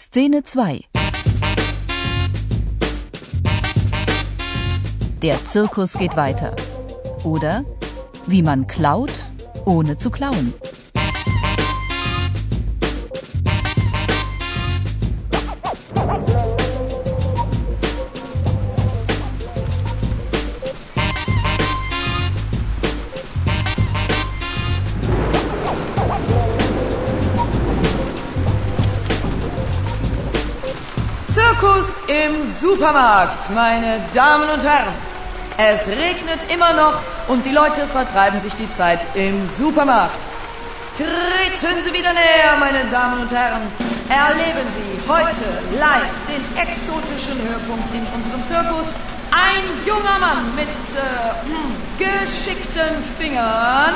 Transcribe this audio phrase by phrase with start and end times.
[0.00, 0.84] Szene 2
[5.22, 6.54] Der Zirkus geht weiter.
[7.24, 7.64] Oder
[8.28, 9.10] wie man klaut,
[9.64, 10.54] ohne zu klauen.
[31.38, 34.94] Zirkus im Supermarkt, meine Damen und Herren.
[35.56, 40.20] Es regnet immer noch und die Leute vertreiben sich die Zeit im Supermarkt.
[40.96, 43.62] Treten Sie wieder näher, meine Damen und Herren.
[44.08, 48.86] Erleben Sie heute live den exotischen Höhepunkt in unserem Zirkus.
[49.30, 53.94] Ein junger Mann mit äh, hm, geschickten Fingern,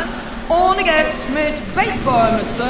[0.53, 2.69] ohne Geld, mit Baseballmütze,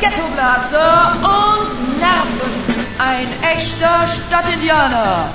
[0.00, 2.52] Ghettoblaster und Nerven.
[2.98, 5.30] Ein echter Stadtindianer.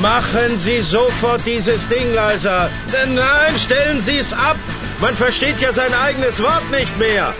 [0.00, 2.70] Machen Sie sofort dieses Ding leiser.
[3.08, 4.56] Nein, stellen Sie es ab.
[5.00, 7.34] Man versteht ja sein eigenes Wort nicht mehr.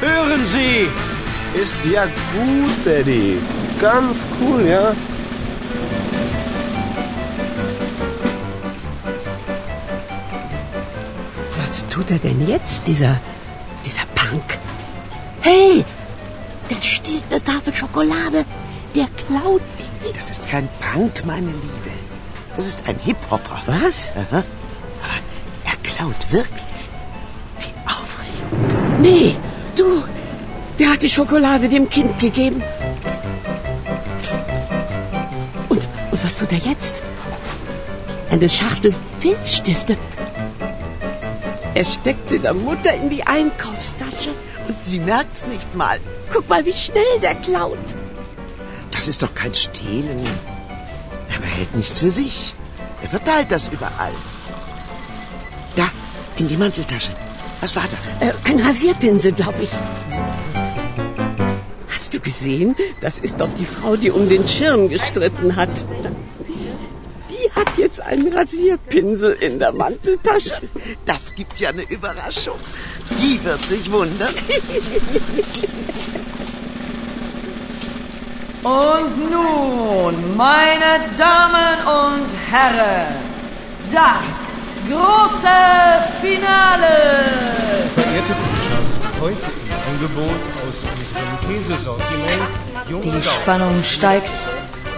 [0.00, 0.88] Hören Sie.
[1.54, 3.38] Ist ja gut, Daddy.
[3.80, 4.92] Ganz cool, ja?
[11.96, 13.18] Tut er denn jetzt, dieser,
[13.82, 14.58] dieser Punk?
[15.40, 15.82] Hey,
[16.68, 18.44] der stiehlt eine Tafel Schokolade.
[18.94, 20.12] Der klaut die.
[20.12, 21.94] Das ist kein Punk, meine Liebe.
[22.54, 23.62] Das ist ein Hip-Hopper.
[23.64, 24.12] Was?
[24.14, 24.44] Aha.
[25.04, 25.20] Aber
[25.64, 26.80] er klaut wirklich.
[27.60, 29.00] Wie aufregend.
[29.00, 29.36] Nee,
[29.74, 30.04] du,
[30.78, 32.62] der hat die Schokolade dem Kind gegeben.
[35.70, 37.02] Und, und was tut er jetzt?
[38.28, 39.96] Eine Schachtel Filzstifte.
[41.76, 44.30] Er steckt sie der Mutter in die Einkaufstasche.
[44.66, 45.98] Und sie merkt's nicht mal.
[46.32, 47.86] Guck mal, wie schnell der klaut.
[48.90, 50.26] Das ist doch kein Stehlen.
[51.28, 52.54] Er behält nichts für sich.
[53.02, 54.14] Er verteilt das überall.
[55.76, 55.90] Da,
[56.38, 57.14] in die Manteltasche.
[57.60, 58.14] Was war das?
[58.26, 59.70] Äh, ein Rasierpinsel, glaube ich.
[61.88, 62.74] Hast du gesehen?
[63.02, 65.68] Das ist doch die Frau, die um den Schirm gestritten hat.
[67.56, 70.60] Hat jetzt einen Rasierpinsel in der Manteltasche.
[71.06, 72.58] Das gibt ja eine Überraschung.
[73.18, 74.34] Die wird sich wundern.
[78.66, 83.14] Und nun, meine Damen und Herren,
[83.92, 84.46] das
[84.90, 85.56] große
[86.20, 86.92] Finale.
[87.94, 92.50] Verehrte Kundschaft, heute im Angebot aus unserem Käsesortiment
[92.88, 93.22] Die.
[93.22, 94.32] Spannung steigt.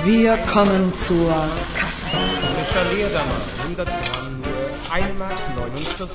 [0.04, 1.34] Wir kommen zur
[1.78, 2.06] Kasse.
[2.06, 6.08] Frischer Leerdamer, 100 Gramm nur 1 Mark 49.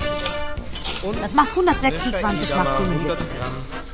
[1.04, 3.40] Und Das macht 126 frischer Mark Edamer, 100 75.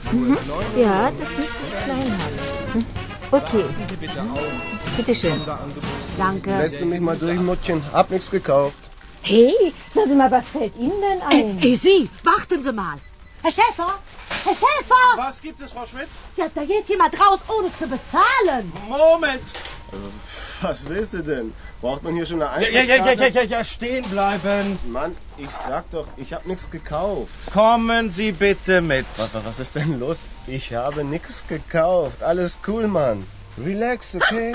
[0.05, 0.83] Gramm nur 49.
[0.83, 2.73] Ja, das müsste ich klein haben.
[2.73, 2.85] Hm?
[3.31, 3.65] Okay,
[3.99, 5.13] bitte.
[5.15, 5.83] Sonderangebot.
[6.17, 6.57] Danke.
[6.57, 7.83] Lässt du mich mal durch, Muttchen?
[7.91, 8.75] Hab nichts gekauft.
[9.21, 9.53] Hey,
[9.89, 11.59] sagen Sie mal, was fällt Ihnen denn ein?
[11.61, 12.97] Ey, Sie, warten Sie mal.
[13.41, 13.99] Herr Schäfer!
[14.43, 15.17] Herr Schäfer!
[15.17, 16.23] Was gibt es, Frau Schmitz?
[16.35, 18.71] Ja, da geht jemand raus, ohne zu bezahlen.
[18.87, 19.43] Moment!
[20.61, 21.53] Was willst du denn?
[21.81, 24.77] Braucht man hier schon eine Ja, ja, ja, ja, ja, ja, ja, stehen bleiben.
[24.87, 27.31] Mann, ich sag doch, ich hab nichts gekauft.
[27.53, 29.05] Kommen Sie bitte mit.
[29.17, 30.23] Was, was ist denn los?
[30.47, 32.21] Ich habe nichts gekauft.
[32.21, 33.25] Alles cool, Mann.
[33.57, 34.53] Relax, okay?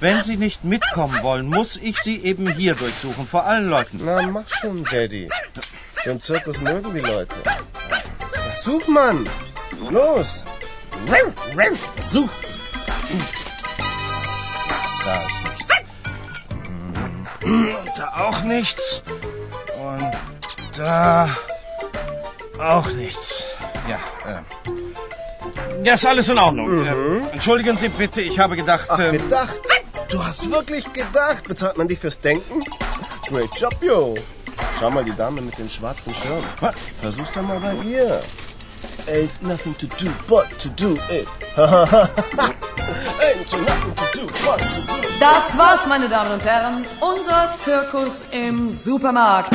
[0.00, 4.00] Wenn Sie nicht mitkommen wollen, muss ich Sie eben hier durchsuchen, vor allen Leuten.
[4.04, 5.28] Na, mach schon, Daddy.
[6.04, 7.36] Den Zirkus mögen die Leute.
[8.62, 9.26] Such, Mann!
[9.90, 10.44] Los!
[12.10, 12.30] Such!
[15.04, 15.72] Da ist nichts.
[17.42, 19.02] Hm, Da auch nichts.
[19.78, 20.12] Und
[20.78, 21.28] da
[22.58, 23.42] auch nichts.
[23.88, 23.98] Ja,
[24.30, 24.42] äh.
[25.84, 26.86] Ja, ist alles in Ordnung.
[26.86, 28.86] Äh, entschuldigen Sie bitte, ich habe gedacht.
[28.88, 29.54] Ach, ähm, gedacht?
[30.08, 31.44] Du hast wirklich gedacht.
[31.46, 32.60] Bezahlt man dich fürs Denken?
[33.28, 34.14] Great job, yo.
[34.78, 36.42] Schau mal, die Dame mit dem schwarzen Schirm.
[36.60, 36.74] was?
[37.00, 38.20] Versuch's doch mal bei ihr.
[39.08, 41.26] Ain't nothing to do but to do it.
[41.56, 43.03] Ain't nothing to do but to do it.
[45.20, 49.52] Das war's, meine Damen und Herren, unser Zirkus im Supermarkt.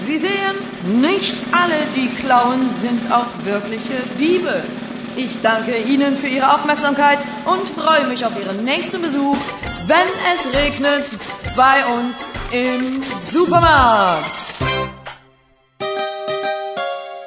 [0.00, 0.56] Sie sehen,
[1.00, 4.62] nicht alle, die klauen, sind auch wirkliche Diebe.
[5.16, 9.36] Ich danke Ihnen für Ihre Aufmerksamkeit und freue mich auf Ihren nächsten Besuch,
[9.86, 11.04] wenn es regnet,
[11.56, 14.24] bei uns im Supermarkt.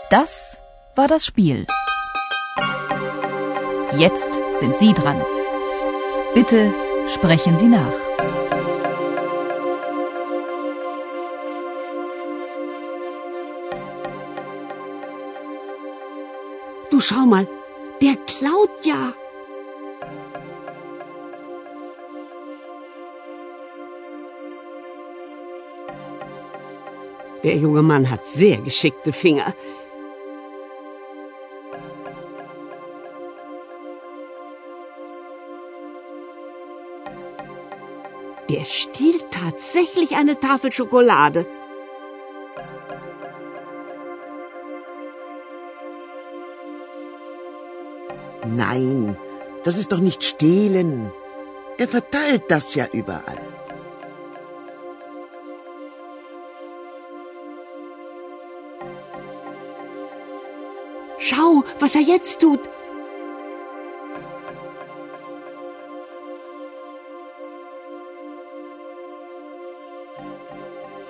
[0.10, 0.58] Das
[0.96, 1.68] war das Spiel.
[3.98, 4.30] Jetzt
[4.60, 5.22] sind Sie dran.
[6.33, 6.74] Bitte
[7.13, 7.94] sprechen Sie nach.
[16.89, 17.47] Du schau mal,
[18.01, 19.13] Der klaut ja.
[27.44, 29.53] Der junge Mann hat sehr geschickte Finger.
[38.54, 41.48] Der stiehlt tatsächlich eine Tafel Schokolade.
[48.46, 49.18] Nein,
[49.64, 51.12] das ist doch nicht stehlen.
[51.80, 53.42] Er verteilt das ja überall.
[61.18, 62.60] Schau, was er jetzt tut.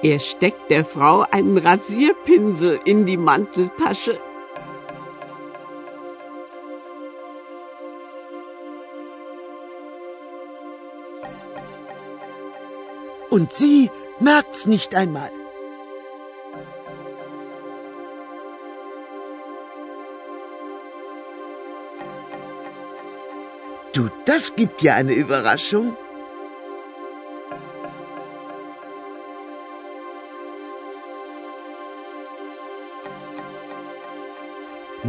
[0.04, 4.20] Er steckt der Frau einen Rasierpinsel in die Manteltasche.
[13.30, 13.90] Und sie
[14.20, 15.32] merkt's nicht einmal.
[23.94, 25.96] Du, das gibt ja eine Überraschung.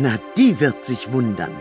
[0.05, 1.55] Na, die wird sich wundern.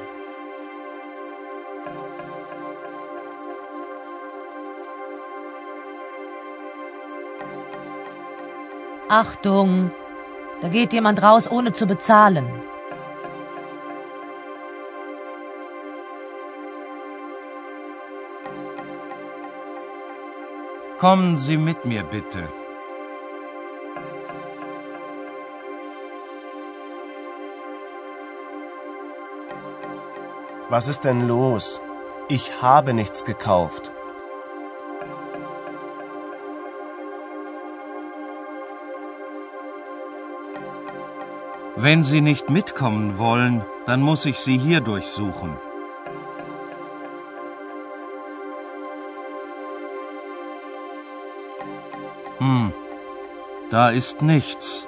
[9.08, 9.92] Achtung,
[10.62, 12.48] da geht jemand raus, ohne zu bezahlen.
[20.98, 22.50] Kommen Sie mit mir bitte.
[30.74, 31.82] Was ist denn los?
[32.30, 33.92] Ich habe nichts gekauft.
[41.76, 45.52] Wenn Sie nicht mitkommen wollen, dann muss ich Sie hier durchsuchen.
[52.40, 52.74] Hm,
[53.70, 54.88] da ist nichts.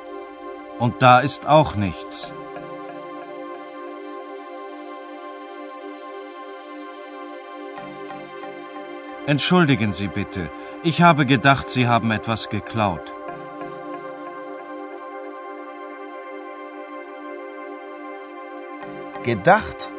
[0.80, 2.32] Und da ist auch nichts.
[9.27, 10.51] Entschuldigen Sie bitte,
[10.83, 13.12] ich habe gedacht, Sie haben etwas geklaut.
[19.24, 19.89] Gedacht?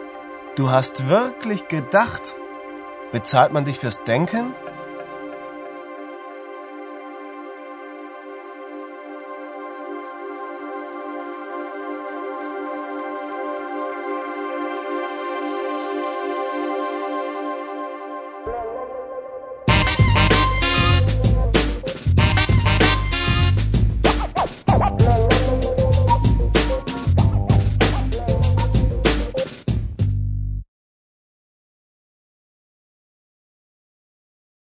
[0.55, 2.37] Du hast wirklich gedacht?
[3.11, 4.55] Bezahlt man dich fürs Denken?